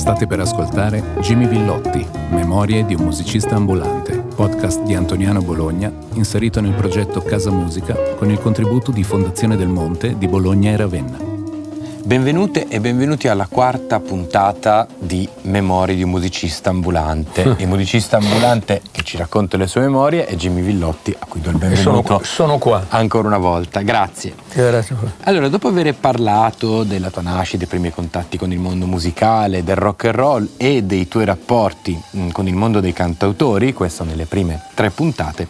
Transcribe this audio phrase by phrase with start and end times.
[0.00, 6.62] State per ascoltare Jimmy Villotti, Memorie di un musicista ambulante, podcast di Antoniano Bologna, inserito
[6.62, 11.29] nel progetto Casa Musica con il contributo di Fondazione del Monte di Bologna e Ravenna.
[12.02, 17.54] Benvenute e benvenuti alla quarta puntata di Memorie di un musicista ambulante.
[17.58, 21.50] Il musicista ambulante che ci racconta le sue memorie è Jimmy Villotti, a cui do
[21.50, 22.02] il benvenuto.
[22.02, 22.86] Sono, sono qua.
[22.88, 24.34] Ancora una volta, grazie.
[24.52, 24.96] Grazie.
[25.24, 29.76] Allora, dopo aver parlato della tua nascita, dei primi contatti con il mondo musicale, del
[29.76, 34.24] rock and roll e dei tuoi rapporti mm, con il mondo dei cantautori, questo nelle
[34.24, 35.46] prime tre puntate,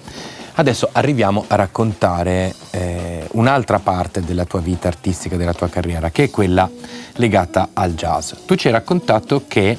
[0.55, 6.25] adesso arriviamo a raccontare eh, un'altra parte della tua vita artistica, della tua carriera, che
[6.25, 6.69] è quella
[7.15, 8.33] legata al jazz.
[8.47, 9.79] Tu ci hai raccontato che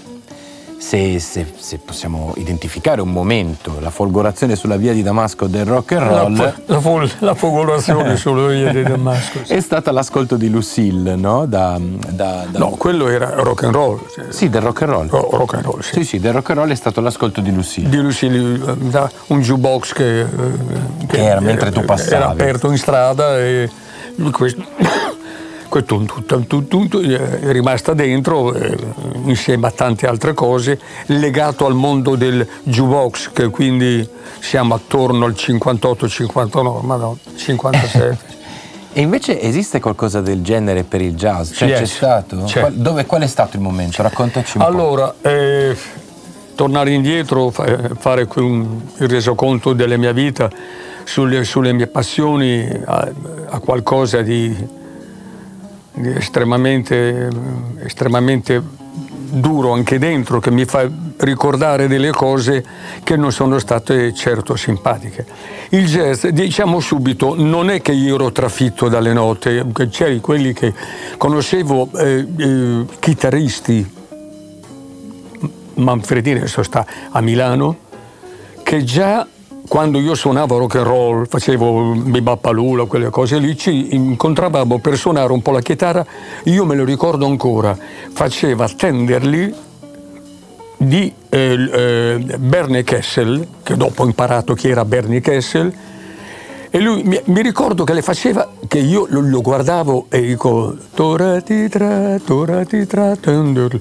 [0.81, 5.91] se, se, se, possiamo identificare un momento, la folgorazione sulla via di Damasco del rock
[5.91, 6.35] and roll.
[6.35, 9.45] La, la, fol, la folgorazione sulla via di Damasco.
[9.45, 9.53] Sì.
[9.53, 11.45] È stata l'ascolto di Lucille, no?
[11.45, 12.57] Da, da, da...
[12.57, 13.99] No, quello era rock and roll.
[14.29, 15.07] Sì, del rock and roll.
[15.11, 15.93] Oh, rock and roll, sì.
[15.93, 17.87] Sì, sì, del rock and roll è stato l'ascolto di Lucille.
[17.87, 18.59] Di Lucille,
[19.27, 20.25] un jukebox che,
[21.05, 22.15] che, che era mentre tu passavi.
[22.15, 23.69] Era aperto in strada e
[24.31, 24.63] questo
[25.71, 26.03] questo
[26.67, 28.77] tutto, è rimasta dentro eh,
[29.23, 34.05] insieme a tante altre cose, legato al mondo del jukebox, che quindi
[34.39, 38.39] siamo attorno al 58-59, ma no, 57.
[38.93, 41.53] E invece esiste qualcosa del genere per il jazz?
[41.53, 41.79] Cioè, Yes.
[41.79, 42.43] c'è stato?
[42.43, 42.59] C'è.
[42.59, 44.01] Qual, dove, qual è stato il momento?
[44.01, 45.73] Raccontaci un Allora, eh,
[46.55, 50.49] tornare indietro, fa- fare un- il resoconto della mia vita
[51.05, 53.09] sulle, sulle mie passioni a,
[53.51, 54.53] a qualcosa di
[55.93, 57.29] estremamente,
[57.83, 58.61] estremamente
[59.31, 62.65] duro anche dentro, che mi fa ricordare delle cose
[63.03, 65.25] che non sono state certo simpatiche.
[65.69, 70.73] Il jazz, diciamo subito, non è che io ero trafitto dalle note, c'erano quelli che
[71.17, 73.99] conoscevo, eh, eh, chitarristi,
[75.75, 77.77] Manfredini adesso sta a Milano,
[78.63, 79.25] che già
[79.71, 85.31] quando io suonavo rock and roll, facevo Bibappalula, quelle cose lì, ci incontravamo per suonare
[85.31, 86.05] un po' la chitarra,
[86.43, 87.77] io me lo ricordo ancora,
[88.11, 89.55] faceva Tenderly
[90.75, 95.73] di eh, eh, Bernie Kessel, che dopo ho imparato chi era Bernie Kessel,
[96.69, 100.75] e lui mi, mi ricordo che le faceva, che io lo, lo guardavo e dico,
[100.93, 103.79] Tora ti tra, tora ti tra, Tenderly,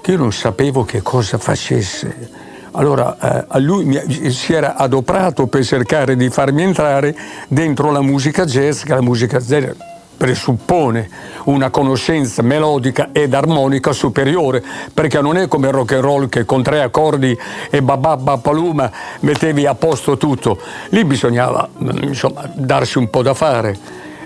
[0.00, 2.43] che io non sapevo che cosa facesse.
[2.76, 7.16] Allora eh, lui mi- si era adoperato per cercare di farmi entrare
[7.48, 9.76] dentro la musica jazz, che la musica jazz
[10.16, 11.08] presuppone
[11.44, 16.44] una conoscenza melodica ed armonica superiore, perché non è come il rock and roll che
[16.44, 17.36] con tre accordi
[17.70, 18.90] e bababba paluma
[19.20, 20.58] mettevi a posto tutto.
[20.90, 23.78] Lì bisognava mm, insomma, darsi un po' da fare.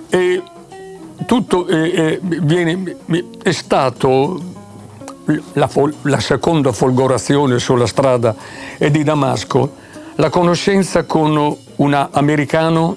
[0.08, 0.42] E
[1.26, 2.96] tutto eh, eh, viene,
[3.42, 4.56] è stato
[5.52, 8.34] la, fol- la seconda folgorazione sulla strada
[8.76, 9.74] è di Damasco,
[10.16, 12.96] la conoscenza con un americano,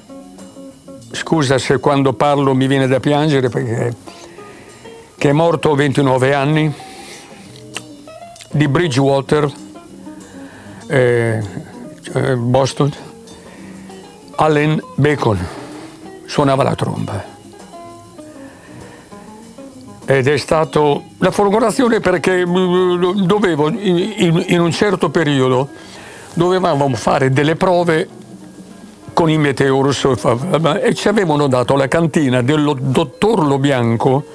[1.12, 3.96] scusa se quando parlo mi viene da piangere perché
[5.18, 6.74] che è morto a 29 anni,
[8.54, 9.52] di Bridgewater,
[10.88, 11.44] eh,
[12.14, 12.92] eh, Boston,
[14.38, 15.38] Allen Bacon,
[16.26, 17.31] suonava la tromba
[20.18, 25.70] ed è stato la folgorazione perché mm, dovevo in, in- un certo periodo
[26.34, 28.10] dovevamo fare delle prove
[29.14, 30.06] con i Meteorus
[30.82, 34.26] e ci avevano dato la cantina del dottor Lo Bianco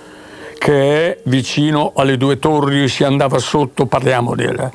[0.59, 4.71] che è vicino alle due torri, si andava sotto, parliamo del...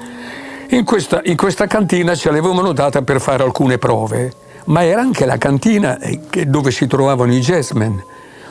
[0.69, 4.31] In questa, in questa cantina ce l'avevano data per fare alcune prove,
[4.65, 8.01] ma era anche la cantina eh, dove si trovavano i jazzmen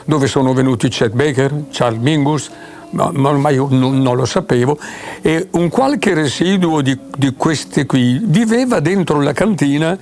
[0.05, 2.51] dove sono venuti Chet Baker, Charles Mingus,
[2.91, 4.77] ma, ma ormai io non, non lo sapevo,
[5.21, 9.97] e un qualche residuo di, di questi qui viveva dentro la cantina,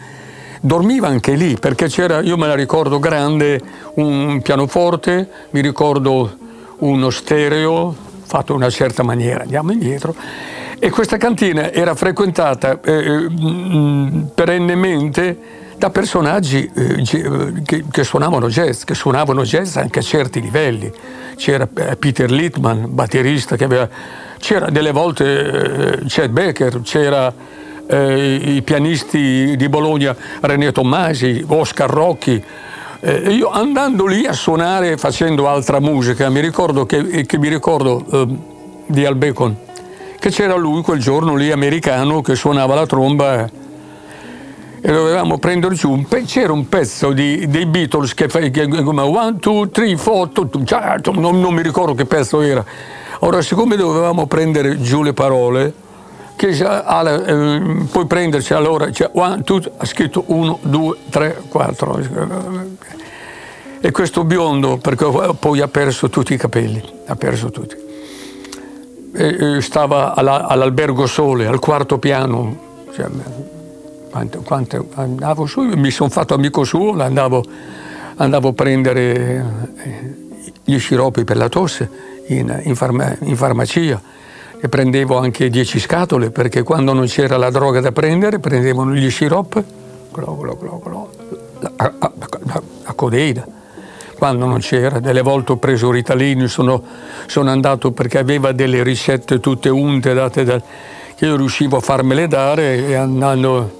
[0.62, 3.62] dormiva anche lì, perché c'era, io me la ricordo grande,
[3.96, 6.38] un pianoforte, mi ricordo
[6.80, 10.14] uno stereo fatto in una certa maniera, andiamo indietro,
[10.80, 15.38] e questa cantina era frequentata eh, mh, perennemente
[15.78, 20.92] da personaggi eh, ge- che, che suonavano jazz, che suonavano jazz anche a certi livelli.
[21.36, 23.88] C'era eh, Peter Littman, batterista, aveva,
[24.40, 27.34] c'era delle volte eh, Chet Baker, c'era
[27.88, 32.44] eh, i pianisti di Bologna René Tommasi, Oscar Rocchi.
[33.02, 38.06] Eh, io andando lì a suonare facendo altra musica, mi ricordo che, che mi ricordo
[38.12, 38.28] eh,
[38.86, 39.56] di Al Bacon,
[40.20, 43.50] che c'era lui quel giorno lì americano che suonava la tromba
[44.82, 48.40] e dovevamo prendere giù un pe- c'era un pezzo di- dei Beatles che fa
[48.84, 50.30] come one, two, three, four,
[50.64, 52.64] certo, non, non mi ricordo che pezzo era
[53.22, 55.74] Ora, siccome dovevamo prendere giù le parole,
[56.38, 62.00] che alla, eh, puoi prenderci allora, cioè, one, two, ha scritto 1, 2, 3, 4.
[63.82, 65.06] E questo biondo, perché
[65.38, 67.76] poi ha perso tutti i capelli, ha perso tutti.
[69.60, 72.68] Stava alla, all'albergo Sole, al quarto piano.
[72.94, 73.08] Cioè,
[74.10, 77.44] quante, quante, andavo su, mi sono fatto amico suo, andavo,
[78.16, 79.46] andavo a prendere
[79.78, 80.16] eh,
[80.64, 81.90] gli sciroppi per la tosse
[82.28, 84.02] in, in, farma, in farmacia
[84.62, 89.10] e prendevo anche 10 scatole perché quando non c'era la droga da prendere prendevano gli
[89.10, 89.64] sciroppi
[91.78, 93.48] a, a, a, a codeina
[94.20, 96.84] quando non c'era, delle volte ho preso Ritalini, sono,
[97.26, 100.62] sono andato perché aveva delle ricette tutte unte date da,
[101.16, 103.78] che io riuscivo a farmele dare e andando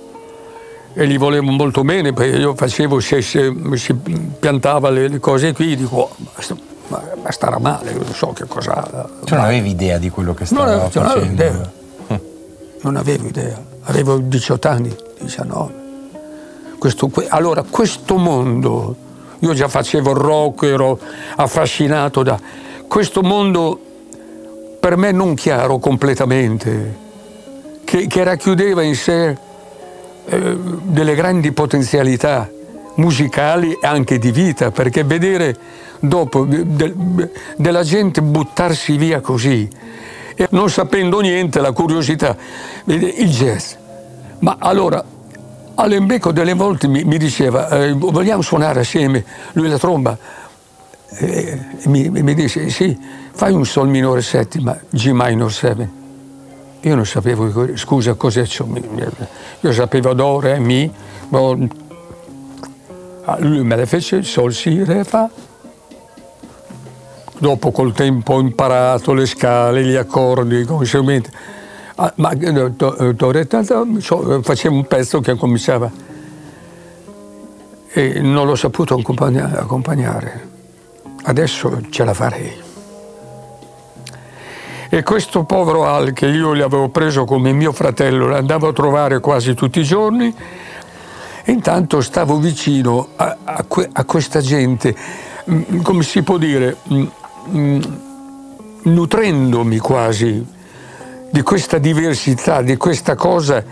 [0.94, 5.54] e gli volevo molto bene perché io facevo se, se si piantava le, le cose
[5.54, 6.16] qui dico oh,
[6.88, 9.08] ma, ma starà male, io non so che cosa.
[9.24, 11.08] Tu non avevi idea di quello che stava non, facendo?
[11.08, 11.72] Non avevo idea.
[12.82, 13.64] Non avevo idea.
[13.84, 15.74] Avevo 18 anni, 19.
[16.80, 18.96] Questo, allora, questo mondo,
[19.40, 21.00] io già facevo rock, ero
[21.36, 22.40] affascinato da
[22.88, 23.80] questo mondo
[24.80, 26.98] per me non chiaro completamente,
[27.84, 29.38] che, che racchiudeva in sé
[30.26, 32.50] eh, delle grandi potenzialità
[32.96, 35.56] musicali e anche di vita, perché vedere
[36.00, 36.94] dopo de,
[37.58, 39.68] della gente buttarsi via così,
[40.36, 42.36] e non sapendo niente, la curiosità,
[42.86, 43.74] il jazz.
[44.40, 45.04] Ma allora,
[45.82, 49.24] Alembeco delle volte mi, mi diceva, eh, vogliamo suonare assieme,
[49.54, 50.18] lui la tromba,
[51.12, 52.98] e mi, mi dice, sì,
[53.32, 55.98] fai un sol minore settima, G minor 7.
[56.82, 58.66] Io non sapevo, scusa, cos'è ciò?
[59.62, 60.92] Io sapevo do, re, mi,
[63.24, 65.30] ah, lui me le fece, sol, si, re, fa,
[67.38, 71.58] dopo col tempo ho imparato le scale, gli accordi, conseguentemente.
[72.02, 72.74] Ah, ma eh,
[74.32, 75.92] eh, facevo un pezzo che cominciava
[77.92, 80.48] e non l'ho saputo accompagnare.
[81.24, 82.54] Adesso ce la farei.
[84.90, 89.20] E questo povero Al, che io gli avevo preso come mio fratello, l'andavo a trovare
[89.20, 90.34] quasi tutti i giorni,
[91.44, 94.96] e intanto stavo vicino a, a, a questa gente,
[95.52, 97.06] mm, come si può dire, mm,
[97.52, 97.82] Mm,
[98.84, 100.46] nutrendomi quasi
[101.32, 103.64] di questa diversità, di questa cosa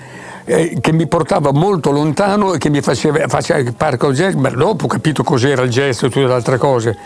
[0.45, 4.85] eh, che mi portava molto lontano e che mi faceva, faceva parco jazz, ma dopo
[4.85, 6.97] ho capito cos'era il jazz e tutte le altre cose,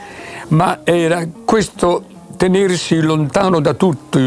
[0.50, 2.04] ma era questo
[2.38, 4.20] tenersi lontano da tutti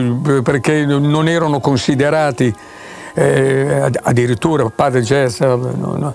[0.42, 2.54] perché non erano considerati
[3.14, 5.40] eh, addirittura padre jazz.
[5.40, 6.14] No, no.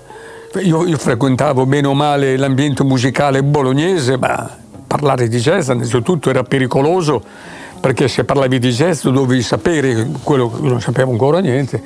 [0.60, 6.42] Io, io frequentavo bene o male l'ambiente musicale bolognese, ma parlare di jazz innanzitutto era
[6.42, 7.22] pericoloso
[7.80, 11.82] perché se parlavi di jazz dovevi sapere quello che non sapevo ancora niente.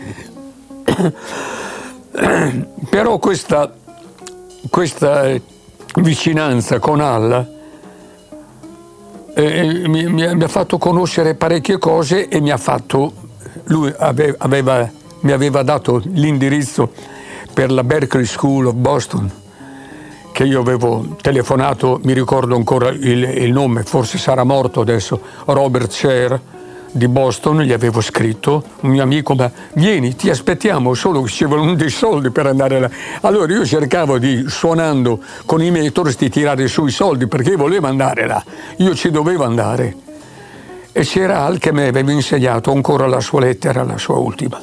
[2.90, 3.72] Però questa,
[4.70, 5.32] questa
[5.96, 7.48] vicinanza con Alla
[9.34, 13.12] eh, mi, mi, ha fatto conoscere parecchie cose e mi ha fatto,
[13.64, 16.92] lui aveva, aveva, mi aveva dato l'indirizzo
[17.52, 19.42] per la Berkeley School of Boston
[20.34, 25.92] che io avevo telefonato, mi ricordo ancora il, il nome, forse sarà morto adesso, Robert
[25.92, 26.40] Sher
[26.90, 31.44] di Boston, gli avevo scritto, un mio amico, ma vieni, ti aspettiamo, solo che ci
[31.44, 32.90] vogliono dei soldi per andare là.
[33.20, 37.86] Allora io cercavo di, suonando con i mentors, di tirare su i soldi perché volevo
[37.86, 38.44] andare là,
[38.78, 39.94] io ci dovevo andare.
[40.90, 44.60] E c'era Al che mi aveva insegnato ancora la sua lettera, la sua ultima.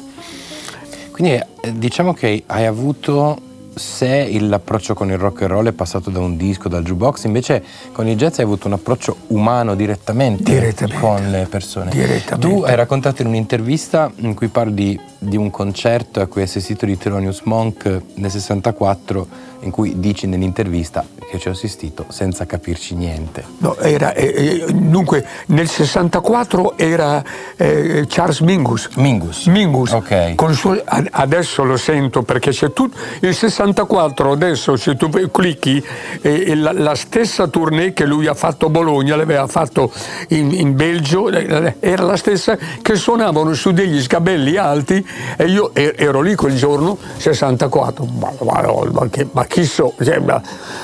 [1.12, 6.10] Quindi eh, diciamo che hai avuto se l'approccio con il rock and roll è passato
[6.10, 7.62] da un disco, dal jukebox, invece
[7.92, 11.90] con il jazz hai avuto un approccio umano direttamente, direttamente con le persone.
[12.38, 16.84] Tu hai raccontato in un'intervista in cui parli di un concerto a cui hai assistito
[16.84, 22.94] di Thelonious Monk nel 64 in cui dici nell'intervista che ci ho assistito senza capirci
[22.94, 23.44] niente.
[23.58, 27.24] No, era, eh, eh dunque nel 64 era
[27.56, 28.88] eh, Charles Mingus.
[28.96, 29.46] Mingus.
[29.46, 29.92] Mingus.
[29.92, 30.34] Ok.
[30.52, 32.98] Suo, adesso lo sento perché c'è tutto.
[33.20, 35.82] Il 64 adesso se tu clicchi
[36.20, 39.90] eh, la, la, stessa tournée che lui ha fatto a Bologna, l'aveva fatto
[40.28, 45.02] in, in Belgio, eh, era la stessa che suonavano su degli scabelli alti
[45.36, 48.04] e io ero lì quel giorno 64.
[48.04, 50.22] Ma, ma, ma, ma chi so, cioè,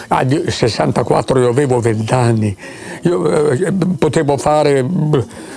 [0.09, 2.57] a 64 io avevo 20 anni,
[3.03, 4.87] io eh, potevo fare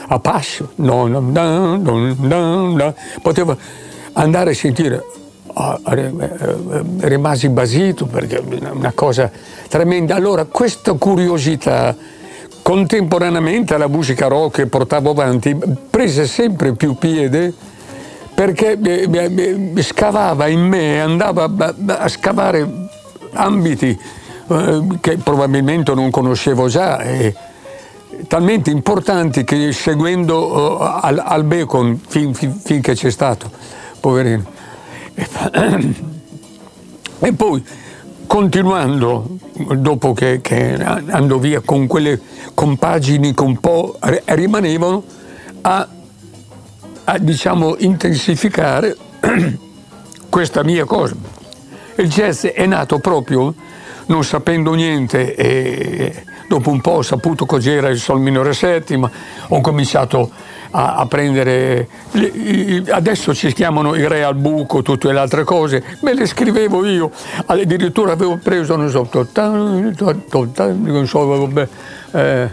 [0.07, 3.57] a passo, no, no, no, no, potevo
[4.13, 5.03] andare a sentire
[5.53, 9.31] ah, eh, rimasi basito perché è una cosa
[9.67, 10.15] tremenda.
[10.15, 11.95] Allora, questa curiosità,
[12.61, 15.57] contemporaneamente alla musica rock che portavo avanti,
[15.89, 17.53] prese sempre più piede
[18.33, 18.79] perché
[19.81, 21.51] scavava in me, andava
[21.88, 22.89] a scavare
[23.33, 23.97] ambiti
[24.47, 27.33] eh, che probabilmente non conoscevo già, e
[28.27, 33.50] talmente importanti che seguendo uh, al, al, Bacon fin, fin, finché c'è stato,
[34.00, 34.43] poverino.
[37.23, 37.63] E poi
[38.25, 39.38] continuando,
[39.75, 42.19] dopo che, che andò via con quelle
[42.55, 43.95] compagini che un po'
[44.25, 45.03] rimanevano,
[45.61, 45.88] a,
[47.05, 48.96] a diciamo, intensificare
[50.29, 51.15] questa mia cosa.
[51.96, 53.53] Il jazz è nato proprio
[54.12, 59.10] non sapendo niente e dopo un po' ho saputo cos'era il sol minore settima,
[59.48, 60.29] ho cominciato
[60.72, 61.88] a, a prendere,
[62.89, 67.10] adesso ci chiamano i re al buco, tutte le altre cose, me le scrivevo io,
[67.46, 71.67] addirittura avevo preso, non so, non so, vabbè,
[72.12, 72.50] eh,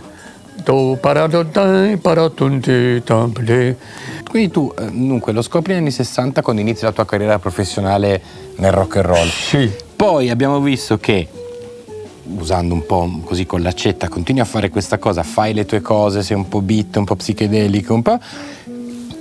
[4.28, 8.20] quindi tu, eh, dunque, lo scopri negli anni 60 quando inizi la tua carriera professionale
[8.56, 9.28] nel rock and roll.
[9.28, 9.70] Sì.
[9.96, 11.26] Poi abbiamo visto che
[12.36, 16.22] usando un po' così con l'accetta, continui a fare questa cosa, fai le tue cose,
[16.22, 18.18] sei un po' beat, un po' psichedelico, un po'.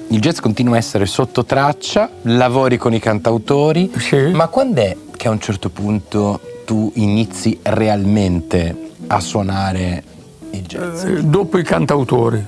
[0.10, 4.32] Il jazz continua a essere sotto traccia, lavori con i cantautori, sì.
[4.34, 10.04] ma quando è che a un certo punto tu inizi realmente a suonare
[10.58, 11.04] il jazz?
[11.04, 12.44] Eh, dopo i cantautori.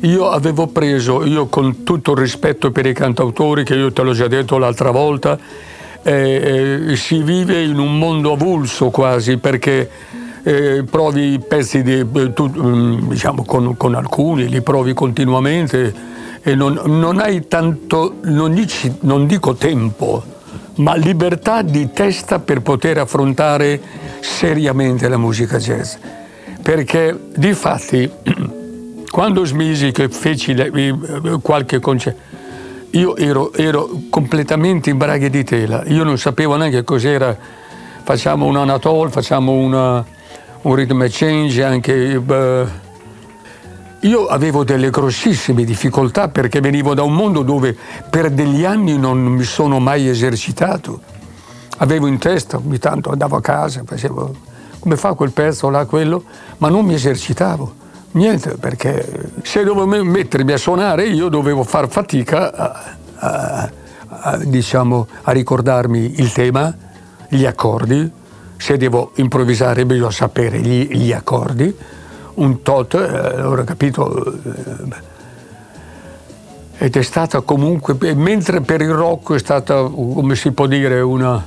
[0.00, 4.12] Io avevo preso, io con tutto il rispetto per i cantautori, che io te l'ho
[4.12, 5.38] già detto l'altra volta,
[6.02, 9.88] eh, eh, si vive in un mondo avulso quasi perché
[10.42, 15.94] eh, provi pezzi di, eh, tu, mm, diciamo, con, con, alcuni, li provi continuamente
[16.42, 20.22] e non, non hai tanto, non, dici, non dico tempo,
[20.76, 23.80] ma libertà di testa per poter affrontare
[24.20, 25.94] seriamente la musica jazz.
[26.62, 28.08] Perché di fatti,
[29.10, 30.54] quando smisi che feci
[31.42, 32.20] qualche concerto,
[32.90, 37.36] io ero, ero, completamente in braghe di tela, io non sapevo neanche cos'era,
[38.02, 40.04] facciamo un anatol, facciamo una,
[40.62, 42.20] un rhythm change, anche...
[42.20, 42.90] Beh,
[44.02, 47.76] io avevo delle grossissime difficoltà perché venivo da un mondo dove
[48.10, 51.00] per degli anni non mi sono mai esercitato.
[51.78, 54.34] Avevo in testa, ogni tanto andavo a casa, facevo
[54.82, 56.24] come fa quel pezzo là, quello,
[56.58, 57.74] ma non mi esercitavo.
[58.12, 63.70] Niente, perché se dovevo mettermi a suonare io dovevo far fatica a, a,
[64.08, 66.74] a, diciamo, a ricordarmi il tema,
[67.28, 68.10] gli accordi,
[68.56, 71.74] se devo improvvisare bisogna sapere gli, gli accordi,
[72.34, 75.10] un tot, eh, allora capito, eh,
[76.78, 81.40] ed è stata comunque, mentre per il rock è stata, come si può dire, una,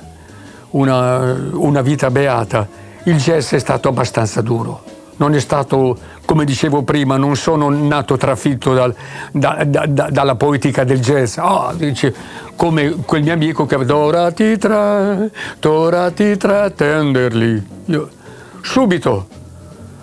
[0.72, 6.82] una, una vita beata, il jazz è stato abbastanza duro non è stato, come dicevo
[6.84, 8.94] prima, non sono nato trafitto dal,
[9.32, 11.38] da, da, da, dalla poetica del jazz.
[11.38, 12.14] Oh, dice,
[12.56, 15.18] come quel mio amico che Dora ti tra,
[15.60, 17.68] Dora ti tra tenderli.
[17.86, 18.10] Io,
[18.62, 19.28] subito.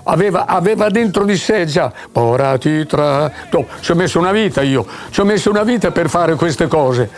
[0.04, 3.30] Aveva, aveva, dentro di sé già, ora ti tra...
[3.50, 6.66] No, ci ho messo una vita io, ci ho messo una vita per fare queste
[6.66, 7.08] cose.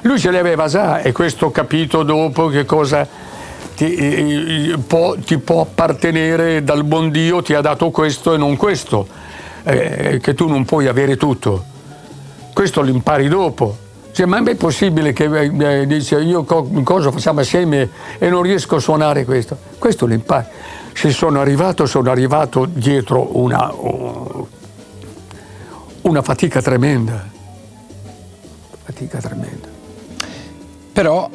[0.00, 3.06] Lui ce le aveva già e questo ho capito dopo che cosa
[3.74, 9.06] ti, può, ti può appartenere dal buon Dio, ti ha dato questo e non questo,
[9.64, 11.64] eh, che tu non puoi avere tutto.
[12.52, 13.76] Questo lo impari dopo.
[14.12, 17.88] Cioè, ma è possibile che eh, dice io co- cosa facciamo assieme
[18.18, 19.56] e non riesco a suonare questo?
[19.78, 20.46] Questo lo impari.
[20.92, 23.72] Se sono arrivato, sono arrivato dietro una,
[26.02, 27.26] una fatica tremenda.
[28.84, 29.68] Fatica tremenda.
[30.92, 31.30] Però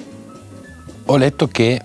[1.06, 1.82] ho letto che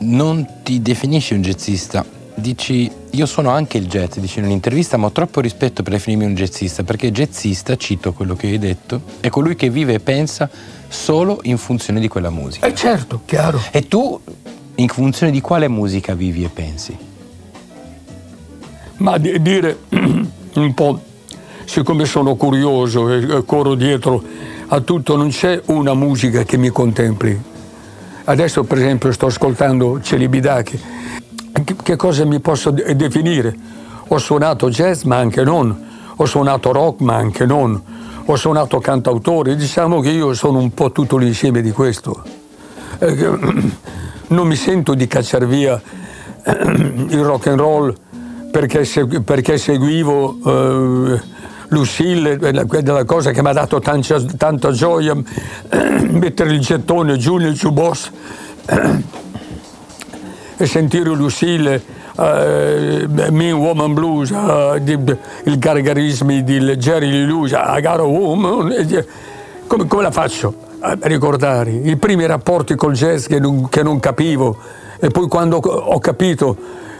[0.00, 2.04] non ti definisci un jazzista,
[2.34, 6.24] dici io sono anche il jazz, dici in un'intervista, ma ho troppo rispetto per definirmi
[6.24, 10.48] un jazzista, perché jazzista, cito quello che hai detto, è colui che vive e pensa
[10.88, 12.66] solo in funzione di quella musica.
[12.66, 13.60] Eh certo, chiaro.
[13.70, 14.20] E tu
[14.76, 16.96] in funzione di quale musica vivi e pensi?
[18.98, 21.00] Ma di- dire un po',
[21.64, 24.22] siccome sono curioso e corro dietro
[24.68, 27.48] a tutto, non c'è una musica che mi contempli
[28.30, 30.78] Adesso per esempio sto ascoltando Celibidache.
[31.82, 33.52] Che cosa mi posso definire?
[34.06, 35.76] Ho suonato jazz ma anche non,
[36.14, 37.82] ho suonato rock ma anche non,
[38.24, 42.22] ho suonato cantautore, diciamo che io sono un po' tutto l'insieme di questo.
[43.00, 43.14] Eh,
[44.28, 45.82] non mi sento di cacciare via
[46.46, 47.92] il rock and roll
[48.52, 48.86] perché,
[49.24, 51.20] perché seguivo eh,
[51.70, 55.14] Lucille, quella cosa che mi ha dato tanta, tanta gioia,
[56.10, 58.10] mettere il gettone giù nel jukebox
[60.56, 61.82] e sentire Lucille,
[62.16, 62.22] uh,
[63.30, 64.98] Me Woman Blues, uh, di,
[65.44, 68.74] il gargarismi di Jerry Lewis, I Got a Woman,
[69.66, 71.70] come, come la faccio a ricordare?
[71.70, 74.56] I primi rapporti col jazz che non, che non capivo
[74.98, 76.56] e poi quando ho capito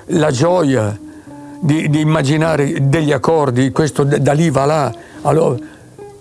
[0.07, 0.97] la gioia
[1.61, 5.57] di, di immaginare degli accordi, questo da lì va là, allora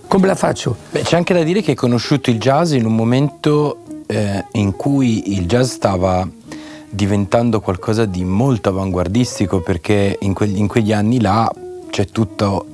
[0.08, 0.75] come la faccio?
[0.89, 4.75] Beh, c'è anche da dire che hai conosciuto il jazz in un momento eh, in
[4.75, 6.27] cui il jazz stava
[6.89, 11.48] diventando qualcosa di molto avanguardistico perché in, que- in quegli anni là
[11.91, 12.65] c'è tutto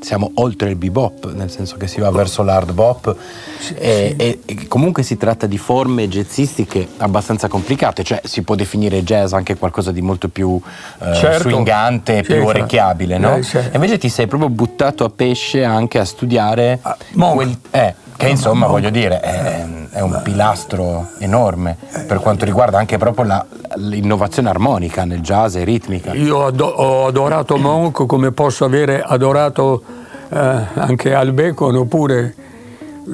[0.00, 3.16] siamo oltre il bebop, nel senso che si va verso l'hard bop
[3.58, 4.42] sì, e, sì.
[4.44, 9.56] E, comunque si tratta di forme jazzistiche abbastanza complicate, cioè si può definire jazz anche
[9.56, 10.60] qualcosa di molto più
[11.00, 11.48] eh, certo.
[11.48, 13.36] swingante, sì, più orecchiabile, no?
[13.36, 16.96] E invece ti sei proprio buttato a pesce anche a studiare ah,
[17.32, 22.96] quel, eh, che insomma voglio dire è, è, un pilastro enorme per quanto riguarda anche
[22.98, 23.44] proprio la,
[23.76, 26.14] l'innovazione armonica nel jazz e ritmica.
[26.14, 29.82] Io ho adorato Monk come posso avere adorato
[30.28, 30.38] eh,
[30.74, 32.34] anche Albecon oppure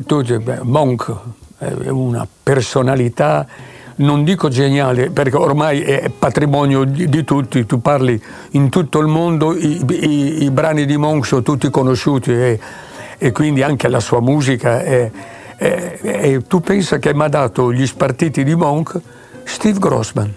[0.07, 1.13] tutti, Monk
[1.59, 3.47] è una personalità
[3.97, 8.21] non dico geniale perché ormai è patrimonio di, di tutti, tu parli
[8.53, 12.61] in tutto il mondo, i, i, i brani di Monk sono tutti conosciuti e,
[13.19, 14.83] e quindi anche la sua musica.
[14.83, 15.11] È,
[15.57, 19.01] è, è, tu pensa che mi ha dato gli spartiti di Monk
[19.45, 20.35] Steve Grossman.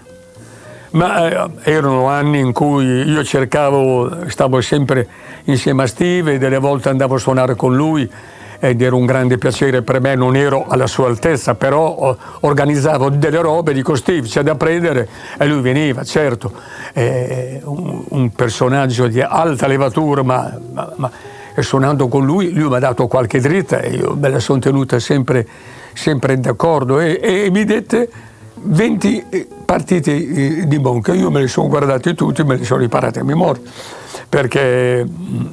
[0.91, 5.07] Ma eh, erano anni in cui io cercavo, stavo sempre
[5.45, 8.09] insieme a Steve e delle volte andavo a suonare con lui
[8.59, 13.41] ed era un grande piacere per me, non ero alla sua altezza, però organizzavo delle
[13.41, 16.53] robe, dico Steve c'è da prendere e lui veniva, certo,
[16.93, 21.11] è un, un personaggio di alta levatura, ma, ma, ma
[21.55, 24.59] e suonando con lui, lui mi ha dato qualche dritta e io me la sono
[24.59, 25.47] tenuta sempre,
[25.93, 26.99] sempre d'accordo.
[26.99, 28.09] E, e, mi dette
[28.55, 32.81] 20 eh, partite eh, di Bonca, io me li sono guardati tutti, me li sono
[32.81, 33.61] riparati a memoria,
[34.27, 35.45] perché mm,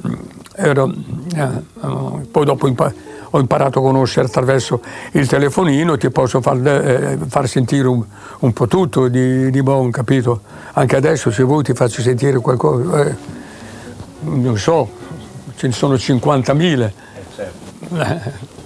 [0.55, 0.93] ero,
[1.35, 2.93] eh, poi dopo impa-
[3.35, 4.81] ho imparato a conoscere attraverso
[5.13, 8.03] il telefonino, ti posso far, eh, far sentire un,
[8.39, 10.41] un, po' tutto di, di Bon, capito?
[10.73, 13.15] Anche adesso se vuoi ti faccio sentire qualcosa, eh,
[14.25, 15.01] non so,
[15.55, 16.81] ce ne sono 50.000.
[16.81, 16.91] Eh,
[17.35, 18.61] certo.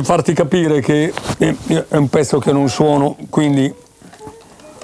[0.00, 3.72] per farti capire che è un pezzo che non suono, quindi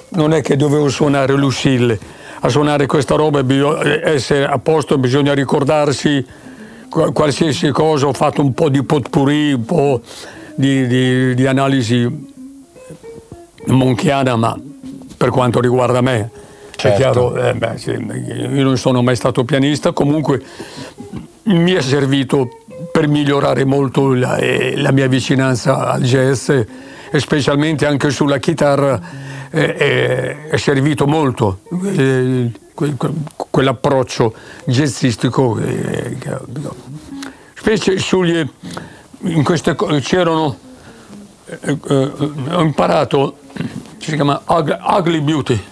[0.09, 1.99] non è che dovevo suonare Lucille.
[2.41, 6.23] A suonare questa roba bisogna essere a posto, bisogna ricordarsi
[6.87, 8.05] qualsiasi cosa.
[8.05, 10.01] Ho fatto un po' di potpourri, un po'
[10.53, 12.07] di, di, di analisi
[13.65, 14.55] monchiana, ma
[15.17, 16.29] per quanto riguarda me.
[16.75, 16.87] Certo.
[16.87, 20.43] È chiaro, eh, beh, sì, io non sono mai stato pianista, comunque
[21.45, 22.49] mi è servito
[22.91, 28.99] per migliorare molto la, eh, la mia vicinanza al jazz e specialmente anche sulla chitarra
[29.49, 32.51] eh, è, è servito molto eh,
[33.49, 34.33] quell'approccio
[34.65, 35.57] jazzistico.
[35.59, 36.17] Eh,
[37.55, 38.47] specie sugli,
[39.21, 40.57] in queste c'erano,
[41.45, 42.11] eh, eh,
[42.51, 43.37] ho imparato,
[43.97, 45.63] si chiama Ugly Beauty.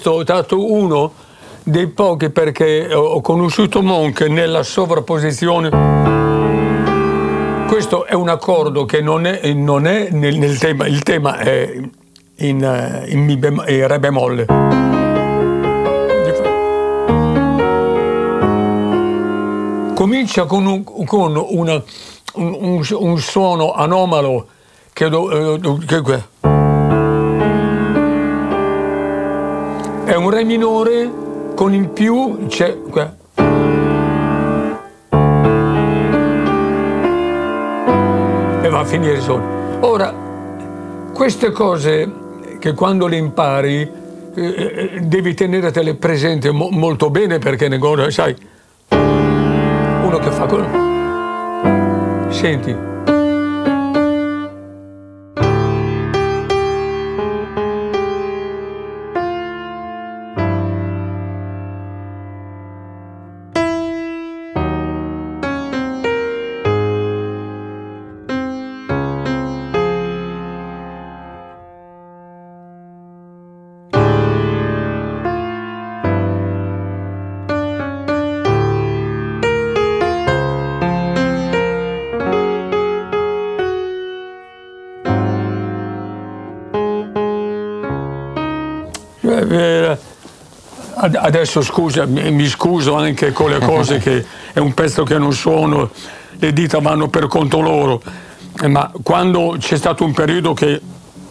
[0.00, 1.12] Questo è stato uno
[1.62, 5.68] dei pochi perché ho conosciuto Monk nella sovrapposizione.
[7.68, 11.70] Questo è un accordo che non è, non è nel, nel, tema, il tema è
[12.36, 14.46] in, eh, in bem, in re bemolle.
[19.94, 21.82] Comincia con un, con una,
[22.36, 24.46] un, un, suono anomalo
[24.94, 26.24] che, eh, che,
[30.10, 31.08] è un Re minore
[31.54, 32.76] con in più c'è...
[38.60, 39.78] E va a finire il suono.
[39.82, 40.12] Ora,
[41.14, 42.12] queste cose
[42.58, 43.88] che quando le impari
[44.34, 47.78] eh, eh devi tenertele presenti mo- molto bene perché ne
[48.10, 48.34] sai,
[48.88, 52.30] uno che fa quello.
[52.30, 52.89] Senti,
[90.94, 95.90] adesso scusa, mi scuso anche con le cose che è un pezzo che non suono,
[96.38, 98.02] le dita vanno per conto loro,
[98.66, 100.80] ma quando c'è stato un periodo che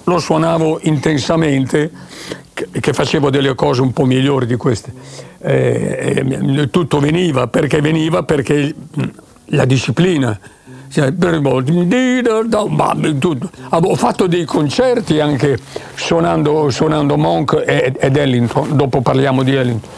[0.03, 1.91] lo suonavo intensamente,
[2.53, 4.91] che facevo delle cose un po' migliori di queste,
[5.41, 8.23] eh, eh, tutto veniva, perché veniva?
[8.23, 8.73] Perché
[9.51, 10.37] la disciplina,
[13.69, 15.57] ho fatto dei concerti anche
[15.95, 19.89] suonando, suonando Monk ed Ellington, dopo parliamo di Ellington.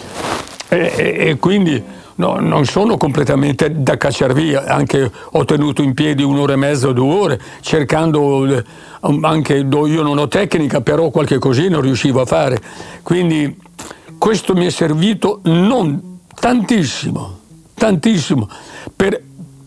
[0.67, 1.81] E, e, e quindi
[2.15, 6.91] no, non sono completamente da cacciare via, anche ho tenuto in piedi un'ora e mezza,
[6.91, 8.63] due ore, cercando eh,
[9.21, 12.59] anche, io non ho tecnica, però qualche cosina riuscivo a fare.
[13.01, 13.57] Quindi
[14.17, 17.39] questo mi è servito non tantissimo,
[17.73, 18.47] tantissimo,
[18.95, 19.21] per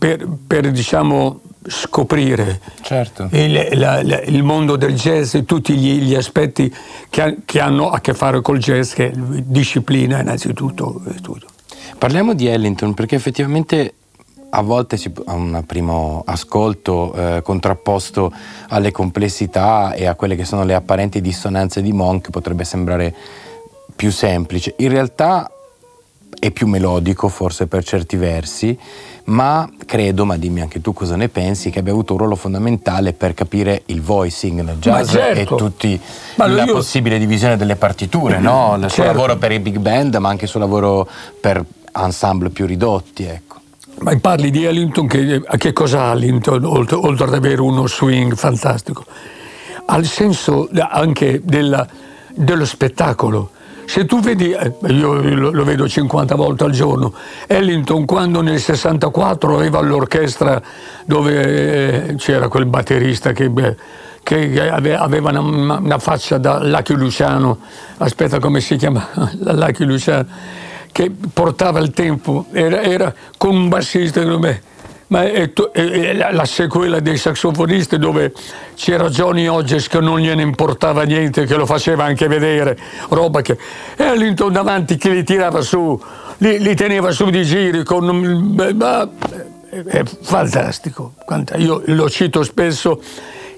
[0.05, 3.27] per, per diciamo, scoprire certo.
[3.31, 6.71] il, la, la, il, mondo del jazz e tutti gli, gli aspetti
[7.09, 11.01] che, che, hanno a che fare col jazz, che disciplina innanzitutto.
[11.23, 11.47] Tutto.
[11.97, 13.95] Parliamo di Ellington perché effettivamente
[14.51, 18.31] a volte a un primo ascolto eh, contrapposto
[18.67, 23.11] alle complessità e a quelle che sono le apparenti dissonanze di Monk potrebbe sembrare
[23.95, 24.75] più semplice.
[24.77, 25.49] In realtà
[26.47, 28.77] è più melodico forse per certi versi,
[29.25, 33.13] ma credo, ma dimmi anche tu cosa ne pensi, che abbia avuto un ruolo fondamentale
[33.13, 35.55] per capire il voicing nel jazz certo.
[35.55, 35.99] e tutti
[36.35, 36.73] ma la io...
[36.73, 38.73] possibile divisione delle partiture, no?
[38.75, 38.95] il certo.
[38.95, 41.07] suo lavoro per i big band, ma anche il suo lavoro
[41.41, 43.23] per ensemble più ridotti.
[43.23, 43.55] Ecco.
[43.99, 48.35] Ma parli di Ellington, che, che cosa ha Ellington, oltre, oltre, ad avere uno swing
[48.35, 49.03] fantastico?
[49.85, 51.87] Ha il senso anche della,
[52.35, 53.51] dello spettacolo.
[53.85, 55.13] Se tu vedi, eh, io
[55.51, 57.13] lo, vedo 50 volte al giorno,
[57.47, 60.61] Ellington quando nel 64 aveva l'orchestra
[61.05, 63.51] dove eh, c'era quel batterista che,
[64.23, 67.59] che aveva una, una, faccia da Lucky Luciano,
[67.97, 69.07] aspetta come si chiama,
[69.39, 70.27] Lucky Luciano,
[70.91, 74.73] che portava il tempo, era, era con un bassista come
[75.07, 78.33] ma è, è, la sequela dei saxofonisti dove
[78.73, 82.77] c'era Johnny Hodges che non gliene importava niente, che lo faceva anche vedere,
[83.09, 83.57] roba che...
[83.95, 85.99] E Ellington davanti che li tirava su,
[86.37, 88.55] li, li teneva su di giri con...
[89.87, 91.13] È fantastico,
[91.57, 93.01] io lo cito spesso,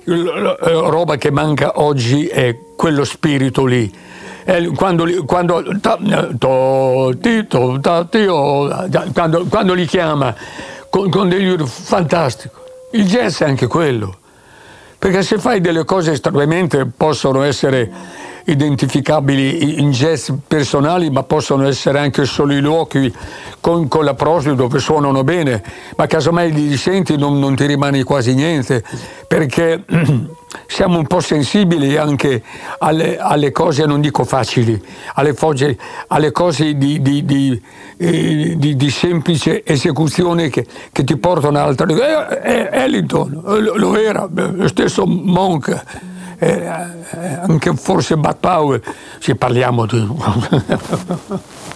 [0.05, 3.93] roba che manca oggi è quello spirito lì.
[4.75, 5.61] Quando, quando,
[9.13, 10.33] quando, quando li chiama
[10.89, 12.63] con, con degli fantastico.
[12.91, 14.17] Il jazz è anche quello.
[14.97, 17.91] Perché se fai delle cose estremamente possono essere
[18.47, 23.13] identificabili in jazz personali, ma possono essere anche soliloqui
[23.59, 25.61] con, con la prosa dove suonano bene,
[25.97, 28.83] ma casomai li senti non, non ti rimane quasi niente,
[29.27, 29.83] perché
[30.65, 32.41] siamo un po' sensibili anche
[32.79, 34.81] alle, alle cose, non dico facili,
[35.15, 37.61] alle, fogge, alle cose di, di, di,
[37.97, 42.41] eh, di, semplice esecuzione che, che ti portano a altre.
[42.41, 48.81] Eh, eh, Ellington, lo era, lo stesso Monk eh, eh, anche forse Bud Powell,
[49.19, 50.07] se parliamo di...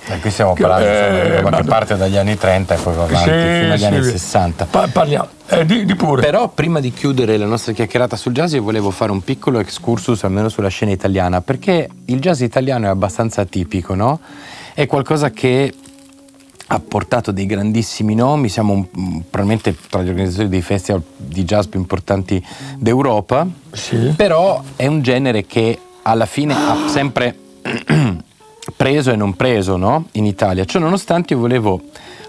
[0.07, 3.29] E qui stiamo parlando eh, insomma, che parte dagli anni 30 e poi va avanti
[3.29, 4.65] sì, fino agli sì, anni 60.
[4.65, 6.21] Pa- parliamo, eh, di, di, pure.
[6.21, 10.23] Però prima di chiudere la nostra chiacchierata sul jazz io volevo fare un piccolo excursus
[10.23, 14.19] almeno sulla scena italiana, perché il jazz italiano è abbastanza tipico, no?
[14.73, 15.73] È qualcosa che
[16.73, 21.65] ha portato dei grandissimi nomi, siamo un, probabilmente tra gli organizzatori dei festival di jazz
[21.65, 22.41] più importanti
[22.77, 24.13] d'Europa, sì.
[24.15, 27.35] però è un genere che alla fine ha sempre
[28.77, 30.05] preso e non preso no?
[30.13, 30.63] in Italia.
[30.63, 31.81] Ciò nonostante io volevo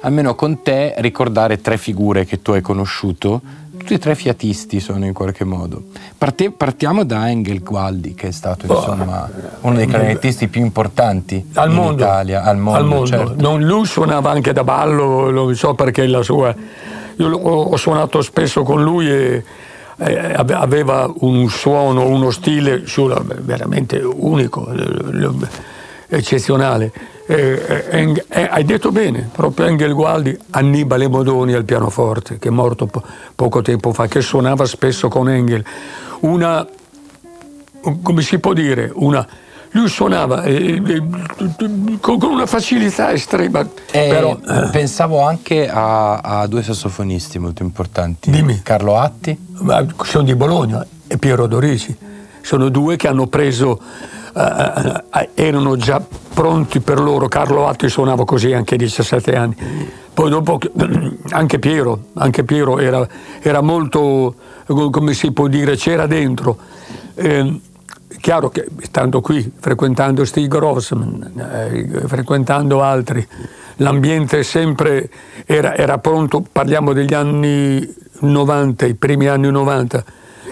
[0.02, 3.40] almeno con te ricordare tre figure che tu hai conosciuto
[3.82, 5.82] tutti e tre fiatisti sono in qualche modo.
[6.16, 9.28] Parti, partiamo da Engel Gualdi, che è stato oh, insomma,
[9.62, 12.78] uno dei clarinettisti più importanti al in mondo, Italia, al mondo.
[12.78, 13.06] Al mondo.
[13.06, 13.34] Certo.
[13.38, 16.54] Non, lui suonava anche da ballo, lo so perché la sua...
[17.16, 19.44] Io ho suonato spesso con lui e
[19.98, 22.84] aveva un suono, uno stile
[23.40, 24.68] veramente unico,
[26.08, 26.92] eccezionale.
[27.26, 32.50] Eh, eh, eh, hai detto bene, proprio Engel Gualdi, Annibale Modoni al pianoforte, che è
[32.50, 33.02] morto po-
[33.34, 35.64] poco tempo fa, che suonava spesso con Engel.
[36.20, 36.66] Una,
[38.02, 39.26] come si può dire, una,
[39.72, 41.02] lui suonava eh, eh,
[42.00, 43.60] con, con, una facilità estrema.
[43.90, 44.38] Eh, però,
[44.70, 48.30] pensavo anche a, a, due sassofonisti molto importanti.
[48.30, 48.60] Dimmi.
[48.62, 49.36] Carlo Atti.
[49.60, 51.96] Ma sono di Bologna e Piero Dorici.
[52.42, 53.80] Sono due che hanno preso
[54.34, 57.28] eh, eh, erano già pronti per loro.
[57.28, 59.56] Carlo Atti suonava così anche a 17 anni.
[60.14, 60.58] Poi dopo
[61.30, 63.06] anche Piero, anche Piero era,
[63.40, 64.34] era, molto,
[64.66, 66.58] come si può dire, c'era dentro.
[67.14, 67.60] Eh,
[68.20, 73.26] chiaro che stando qui, frequentando Stig Grossman, eh, frequentando altri,
[73.76, 75.10] l'ambiente sempre
[75.44, 77.86] era, era pronto, parliamo degli anni
[78.20, 80.04] 90, i primi anni 90,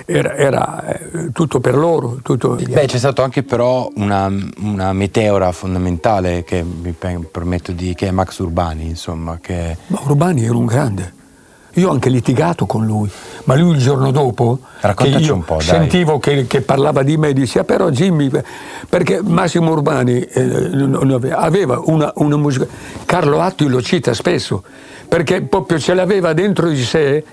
[0.06, 2.18] era, era eh, tutto per loro.
[2.22, 2.56] Tutto...
[2.56, 8.10] Beh, c'è stato anche però una, una, meteora fondamentale che mi permetto di che è
[8.10, 9.38] Max Urbani, insomma.
[9.40, 9.76] Che...
[9.86, 11.18] Ma Urbani era un grande.
[11.74, 13.08] Io ho anche litigato con lui,
[13.44, 14.58] ma lui il giorno dopo
[15.44, 18.28] po', sentivo che, che, parlava di me e ah, però Jimmy,
[18.88, 22.66] perché Massimo Urbani eh, aveva una, una musica,
[23.04, 24.64] Carlo Atti lo cita spesso,
[25.06, 27.24] perché proprio ce l'aveva dentro di sé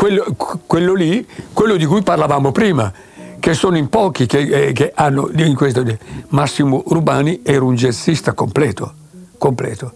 [0.00, 0.24] quello,
[0.64, 2.90] quello lì, quello di cui parlavamo prima,
[3.38, 5.84] che sono in pochi che, eh, che hanno in questo.
[6.28, 8.94] Massimo Urbani era un jazzista completo,
[9.36, 9.92] completo.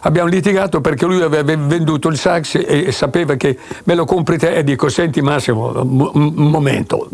[0.00, 4.54] abbiamo litigato perché lui aveva venduto il sax e, sapeva che me lo compri te
[4.54, 7.10] e dico senti Massimo, un momento,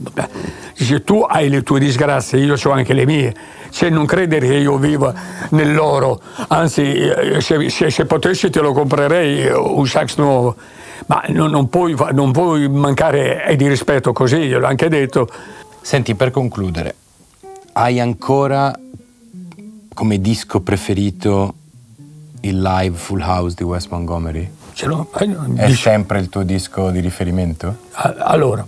[0.76, 3.34] dice tu hai le tue disgrazie, io ho anche le mie,
[3.70, 5.12] cioè non credere che io viva
[5.50, 10.54] nell'oro, anzi eh, se, se, se potessi te lo comprerei un sax nuovo,
[11.06, 15.28] ma non, non, puoi, non puoi mancare di rispetto così, gliel'ho anche detto.
[15.80, 16.94] Senti, per concludere,
[17.72, 18.78] hai ancora
[19.94, 21.54] come disco preferito
[22.42, 24.50] il live Full House di Wes Montgomery?
[24.72, 25.08] Ce l'ho.
[25.56, 27.76] È sempre il tuo disco di riferimento?
[27.92, 28.66] Allora,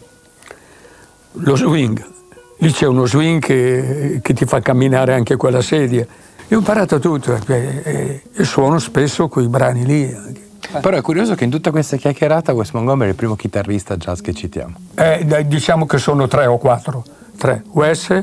[1.33, 2.11] lo swing.
[2.59, 6.07] Lì c'è uno swing che, che ti fa camminare anche quella sedia.
[6.49, 10.42] Io ho imparato tutto e, e suono spesso quei brani lì.
[10.81, 14.21] Però è curioso che in tutta questa chiacchierata Wes Montgomery è il primo chitarrista jazz
[14.21, 14.75] che citiamo.
[14.95, 17.05] Eh, diciamo che sono tre o quattro.
[17.37, 17.65] Tre.
[17.73, 18.23] Wes,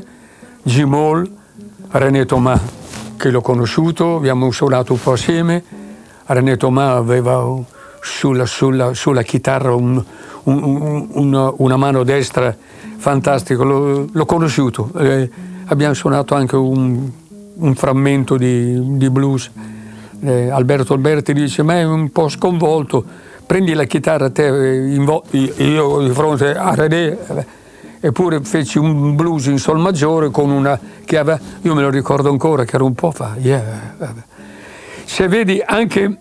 [0.62, 1.30] Jim Hall,
[1.90, 2.60] René Thomas,
[3.16, 5.62] che l'ho conosciuto, abbiamo suonato un po' assieme.
[6.26, 7.44] René Thomas aveva
[8.00, 10.02] sulla, sulla, sulla chitarra un,
[10.44, 12.56] un, un, una mano destra
[12.96, 14.90] fantastica, l'ho, l'ho conosciuto.
[14.98, 15.30] Eh,
[15.66, 17.10] abbiamo suonato anche un,
[17.74, 19.50] frammento di, di blues.
[20.22, 23.04] Eh, Alberto Alberti dice, ma è un po' sconvolto,
[23.46, 27.46] prendi la chitarra te, eh, vo- io di fronte a René, eh,
[28.00, 32.28] eppure feci un blues in sol maggiore con una che aveva, io me lo ricordo
[32.30, 33.94] ancora, che era un po' fa, yeah.
[35.04, 36.18] Se vedi anche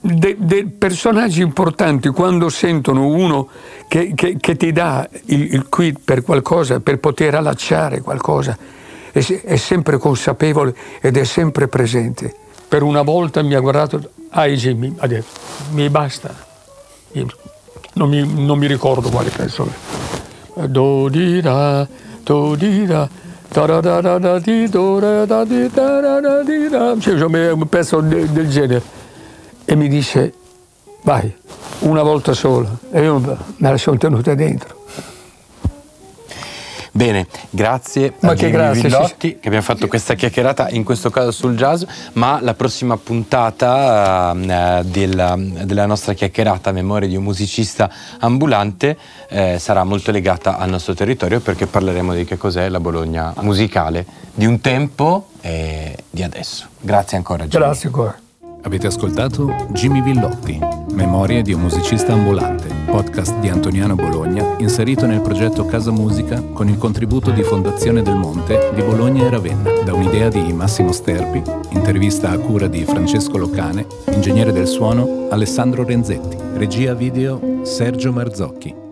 [0.00, 3.48] dei de personaggi importanti quando sentono uno
[3.86, 8.56] che, che, che ti dà il, il, quid per qualcosa, per poter allacciare qualcosa,
[9.12, 12.34] è, è, sempre consapevole ed è sempre presente.
[12.70, 15.40] Per una volta mi ha guardato, ah Jimmy, ha detto,
[15.72, 16.32] mi basta,
[17.94, 19.66] non mi, non mi ricordo quale pezzo
[20.54, 20.68] è.
[20.68, 21.84] Do di da,
[22.22, 23.08] do di da,
[27.50, 28.82] un pezzo del genere
[29.64, 30.32] e mi dice
[31.02, 31.34] vai,
[31.80, 34.79] una volta sola e io me la sono tenuta dentro.
[36.92, 39.38] Bene, grazie ma a che grazie, Villotti sì.
[39.38, 44.82] che abbiamo fatto questa chiacchierata, in questo caso sul jazz, ma la prossima puntata uh,
[44.84, 48.96] della, della, nostra chiacchierata Memoria di un musicista ambulante
[49.28, 54.04] eh, sarà molto legata al nostro territorio perché parleremo di che cos'è la Bologna musicale
[54.34, 56.66] di un tempo e di adesso.
[56.80, 57.46] Grazie ancora.
[57.46, 57.64] Gianni.
[57.64, 58.18] Grazie ancora.
[58.62, 60.58] Avete ascoltato Jimmy Villotti,
[60.92, 66.68] Memorie di un musicista ambulante, podcast di Antoniano Bologna, inserito nel progetto Casa Musica con
[66.68, 71.42] il contributo di Fondazione del Monte di Bologna e Ravenna, da un'idea di Massimo Sterpi,
[71.70, 78.89] intervista a cura di Francesco Locane, ingegnere del suono Alessandro Renzetti, regia video Sergio Marzocchi.